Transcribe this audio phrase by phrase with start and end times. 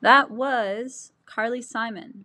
[0.00, 2.24] That was Carly Simon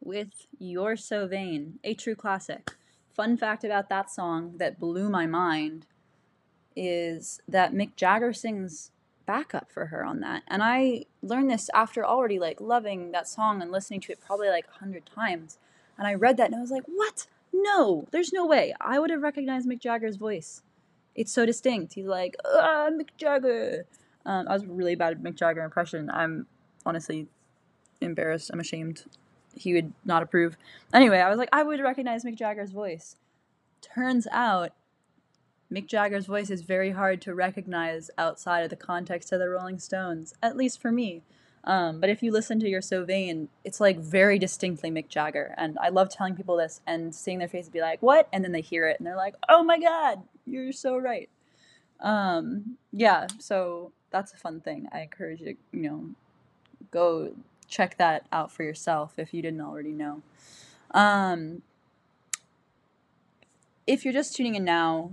[0.00, 2.70] with You're So Vain, a true classic.
[3.12, 5.86] Fun fact about that song that blew my mind
[6.76, 8.92] is that Mick Jagger sings
[9.26, 10.44] backup for her on that.
[10.46, 14.48] And I learned this after already like loving that song and listening to it probably
[14.48, 15.58] like a hundred times.
[15.98, 17.26] And I read that and I was like, what?
[17.52, 18.72] No, there's no way.
[18.80, 20.62] I would have recognized Mick Jagger's voice.
[21.16, 21.94] It's so distinct.
[21.94, 23.84] He's like, ah, Mick Jagger.
[24.24, 26.08] Um, I was really bad at Mick Jagger impression.
[26.08, 26.46] I'm
[26.84, 27.28] honestly
[28.00, 28.50] embarrassed.
[28.52, 29.04] I'm ashamed.
[29.54, 30.56] He would not approve.
[30.92, 33.16] Anyway, I was like, I would recognize Mick Jagger's voice.
[33.82, 34.72] Turns out,
[35.72, 39.78] Mick Jagger's voice is very hard to recognize outside of the context of the Rolling
[39.78, 41.22] Stones, at least for me.
[41.62, 45.54] Um, but if you listen to You're So Vain, it's like very distinctly Mick Jagger.
[45.58, 48.28] And I love telling people this and seeing their face be like, what?
[48.32, 51.28] And then they hear it and they're like, oh my God, you're so right.
[52.00, 54.88] Um, yeah, so that's a fun thing.
[54.92, 56.10] I encourage you to, you know,
[56.90, 57.32] go
[57.68, 60.22] check that out for yourself if you didn't already know.
[60.92, 61.62] Um,
[63.86, 65.12] if you're just tuning in now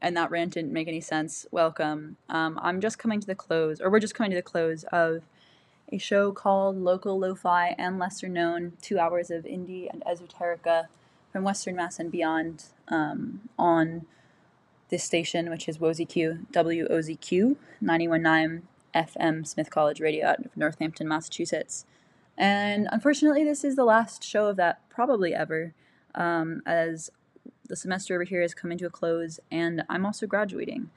[0.00, 2.16] and that rant didn't make any sense, welcome.
[2.28, 5.22] Um, I'm just coming to the close, or we're just coming to the close of
[5.90, 10.86] a show called Local Lo-Fi and Lesser Known, two hours of indie and esoterica
[11.30, 14.06] from Western Mass and beyond um, on
[14.88, 18.62] this station, which is WOZQ, W-O-Z-Q, 919
[18.94, 21.86] FM Smith College Radio out of Northampton, Massachusetts.
[22.36, 25.74] And unfortunately, this is the last show of that probably ever,
[26.14, 27.10] um, as
[27.68, 30.90] the semester over here is coming to a close, and I'm also graduating.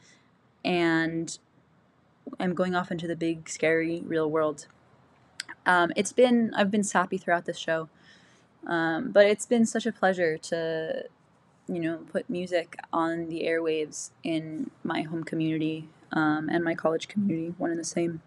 [0.63, 1.37] And
[2.39, 4.67] I'm going off into the big, scary, real world.
[5.65, 7.89] Um, it's been, I've been sappy throughout this show,
[8.65, 11.05] um, but it's been such a pleasure to,
[11.67, 17.07] you know, put music on the airwaves in my home community um, and my college
[17.07, 18.21] community, one and the same.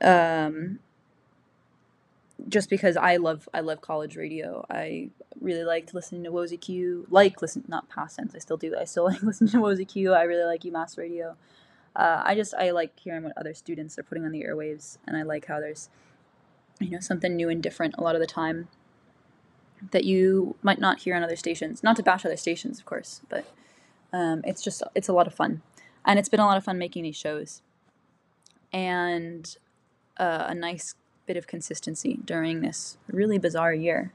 [0.00, 0.80] Um,
[2.48, 4.64] just because I love I love college radio.
[4.70, 7.06] I really liked listening to WOZQ.
[7.10, 8.34] Like listen, not past tense.
[8.34, 8.74] I still do.
[8.78, 10.16] I still like listening to WOZQ.
[10.16, 11.36] I really like UMass Radio.
[11.94, 15.16] Uh, I just I like hearing what other students are putting on the airwaves, and
[15.16, 15.90] I like how there's
[16.78, 18.68] you know something new and different a lot of the time
[19.92, 21.82] that you might not hear on other stations.
[21.82, 23.44] Not to bash other stations, of course, but
[24.12, 25.62] um, it's just it's a lot of fun,
[26.04, 27.62] and it's been a lot of fun making these shows,
[28.72, 29.56] and
[30.18, 30.94] uh, a nice
[31.26, 34.12] bit of consistency during this really bizarre year.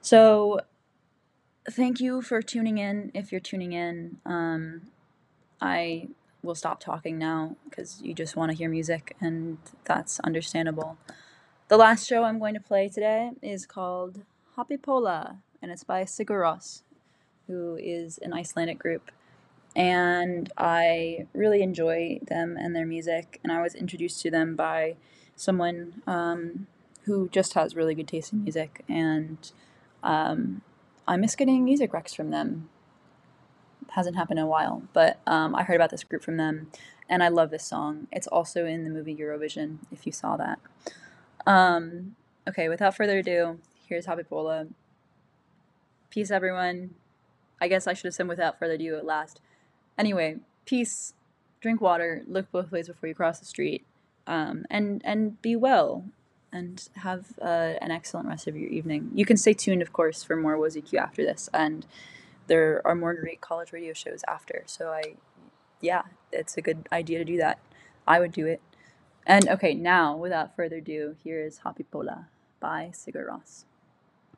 [0.00, 0.60] So,
[1.70, 3.10] thank you for tuning in.
[3.14, 4.82] If you're tuning in, um,
[5.60, 6.08] I
[6.42, 10.96] will stop talking now because you just want to hear music, and that's understandable.
[11.68, 14.22] The last show I'm going to play today is called
[14.56, 16.82] Hoppípolla, and it's by Sigur Rós,
[17.48, 19.10] who is an Icelandic group.
[19.76, 24.96] And I really enjoy them and their music, and I was introduced to them by
[25.36, 26.66] someone um,
[27.02, 29.36] who just has really good taste in music, and
[30.02, 30.62] um,
[31.06, 32.70] I miss getting music recs from them.
[33.90, 36.70] Hasn't happened in a while, but um, I heard about this group from them,
[37.06, 38.06] and I love this song.
[38.10, 40.58] It's also in the movie Eurovision, if you saw that.
[41.46, 42.16] Um,
[42.48, 44.68] okay, without further ado, here's Hoppípolla.
[46.08, 46.94] Peace, everyone.
[47.60, 49.42] I guess I should have said without further ado at last.
[49.98, 51.14] Anyway, peace.
[51.60, 52.22] Drink water.
[52.26, 53.84] Look both ways before you cross the street.
[54.26, 56.04] Um, and and be well.
[56.52, 59.10] And have uh, an excellent rest of your evening.
[59.14, 61.50] You can stay tuned, of course, for more WOZQ after this.
[61.52, 61.84] And
[62.46, 64.62] there are more great college radio shows after.
[64.66, 65.16] So I,
[65.80, 66.02] yeah,
[66.32, 67.58] it's a good idea to do that.
[68.06, 68.60] I would do it.
[69.26, 72.26] And okay, now, without further ado, here is Hoppípolla
[72.60, 73.64] by Sigur Rós.